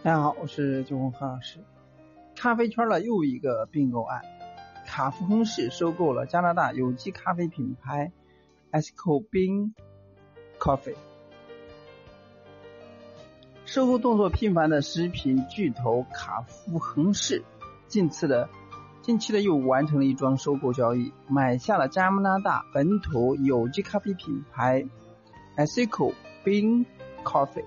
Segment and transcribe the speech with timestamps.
[0.00, 1.58] 大家好，我是九红何老师。
[2.36, 4.22] 咖啡圈的又一个并购案，
[4.86, 8.12] 卡夫亨氏收购了加拿大有机咖啡品牌
[8.70, 9.72] Esco Bean
[10.60, 10.94] Coffee。
[13.64, 17.42] 收购动作频繁的食品巨头卡夫亨氏，
[17.88, 18.48] 近次的
[19.02, 24.86] 近期的又完成了一桩收购交易，买下了加拿大本土有机咖啡品牌
[25.56, 26.86] Esco Bean
[27.24, 27.64] Coffee。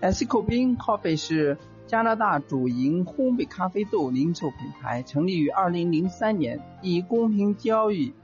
[0.00, 8.14] Esco Bean Coffee 是加拿大主营烘焙咖啡豆零售品牌，成立于2003年，以公平交易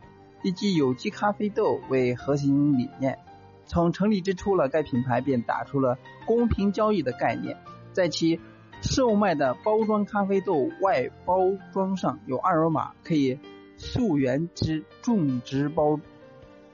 [0.44, 3.18] 以及有机咖啡豆为核心理念。
[3.66, 7.56] 从成立之初了，该品牌便打出了公平交易的概念，
[7.92, 8.38] 在其
[8.80, 11.38] 售卖的包装咖啡豆外包
[11.72, 13.40] 装上有二维码，可以
[13.76, 15.98] 溯源之种植包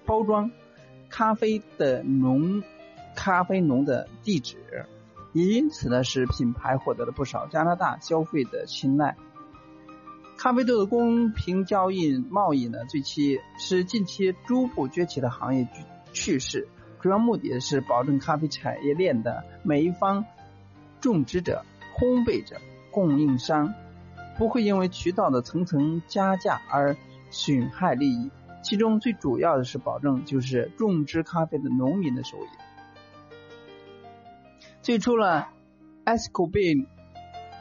[0.04, 0.50] 包装
[1.08, 2.62] 咖啡的农。
[3.22, 4.56] 咖啡农的地址，
[5.34, 9.14] 也因此呢，使品牌获得了不少加拿大消费的青睐。
[10.38, 15.68] 咖啡豆的公平交易贸易呢，最期是近期逐步崛起的行业
[16.14, 16.66] 趋势。
[17.02, 20.24] 主要目的是保证咖啡产业链的每一方
[21.02, 21.62] 种植者、
[21.98, 22.56] 烘焙者、
[22.90, 23.74] 供应商
[24.38, 26.96] 不会因为渠道的层层加价而
[27.28, 28.30] 损害利益。
[28.62, 32.48] 其中最主要的是保证就是种植咖啡的农民的收益。
[34.82, 35.44] 最初呢
[36.06, 36.86] ，Escobar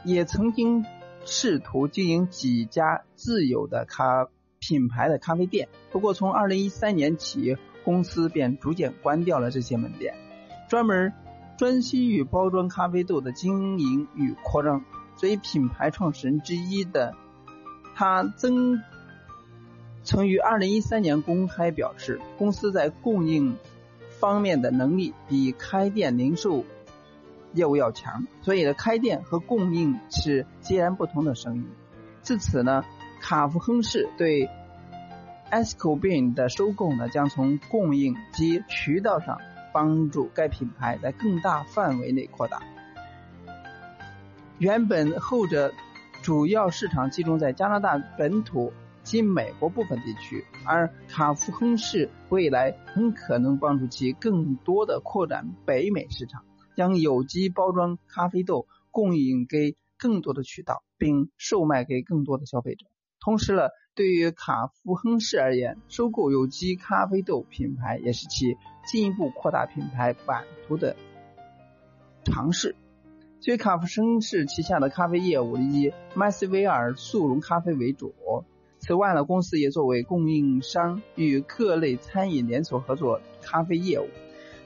[0.04, 0.86] 也曾经
[1.26, 10.14] 试图经营几家自有的咖品牌的咖啡店，不过从2013年起，公司便逐渐关掉了这些门店，
[10.70, 11.12] 专门
[11.58, 14.82] 专心于包装咖啡豆的经营与扩张。
[15.16, 17.14] 所以品牌创始人之一的
[17.94, 18.82] 他，曾
[20.02, 23.58] 曾于2013年公开表示，公司在供应
[24.08, 26.64] 方面的能力比开店零售。
[27.52, 31.64] 业务要强，所以呢，开店和供应是截然不同的生意。
[32.22, 32.84] 自此呢，
[33.20, 34.48] 卡夫亨氏对
[35.50, 39.38] ESCOBEN 的收购呢，将从供应及渠道上
[39.72, 42.62] 帮助该品牌在更大范围内扩大。
[44.58, 45.72] 原本后者
[46.22, 56.44] 主要市场集中在加拿大本土及美国部分地区，而卡夫亨氏未来很可能帮助其更多的扩展北美市场。
[56.80, 62.86] 将有机包装咖啡豆供应给更多的渠道，并售卖给更多的消费者。
[63.20, 63.64] 同时呢，
[63.94, 70.96] 对于卡夫亨氏而言，收购有机咖啡豆品牌也是其进一步扩大品牌版图的
[72.24, 72.74] 尝试。
[73.40, 78.14] 所以卡夫亨氏旗下的咖啡业务以麦斯威尔速溶咖啡为主。
[78.78, 84.08] 此外呢，公司也作为供应商与各类餐饮连锁合作咖啡业务。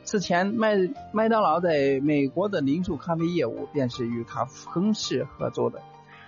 [0.04, 0.76] 此前，麦
[1.12, 5.81] 麦当劳在美国的零售咖啡业务便是与卡夫亨氏合作的，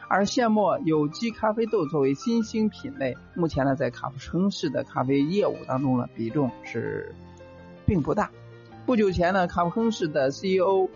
[0.09, 7.15] 而现磨有机咖啡豆作为新兴品类，目前呢在卡夫亨氏的咖啡业务当中呢比重是
[7.85, 8.31] 并不大。
[8.87, 10.89] 不久前呢，卡夫亨氏的 CEO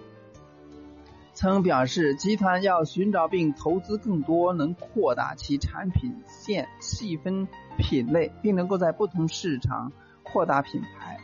[1.34, 9.92] 曾表示，集团要寻找并投资更多能扩大其产品线细分品类，并能够在不同市场
[10.22, 11.18] 扩大品牌。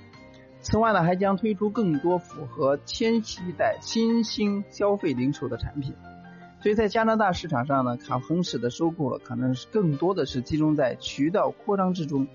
[0.69, 5.95] 此外呢，还将推出更多符合千禧一代新兴消费零售的产品。
[6.61, 12.27] 所以在加拿大市场上呢，卡亨氏的收购，可能是更多的是集中在渠道扩张之中。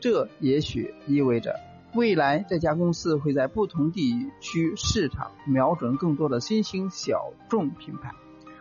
[0.00, 1.60] 这也许意味着
[1.94, 8.10] 未来这家公司会在不同地区市场瞄准更多的新兴小众品牌，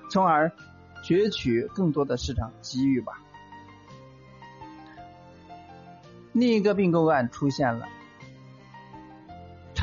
[0.08, 0.52] 从而
[1.03, 3.19] 攫取更多的市场机遇吧。
[6.31, 7.88] 另一个并购案出现了。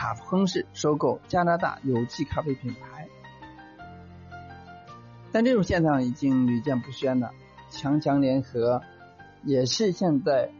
[0.03, 3.09] 卡夫亨氏收购加拿大有机咖啡品牌，
[5.31, 7.31] 但这种现象已经屡见不鲜了。
[7.71, 8.83] 强强联合
[9.45, 10.51] 也是现在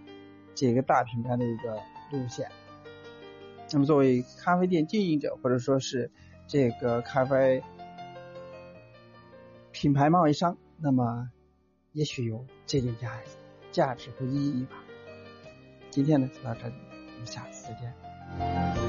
[0.55, 1.83] 几个大品牌的一个
[2.13, 2.49] 路线。
[3.73, 6.13] 那么，作为咖啡店经营者或者说是
[6.47, 7.65] 这个咖啡
[9.73, 11.29] 品牌贸易商，那么
[11.91, 13.11] 也许有这点价
[13.73, 14.77] 价值和意义吧。
[15.91, 16.75] 今天呢就到这里，
[17.15, 18.83] 我们下次再见。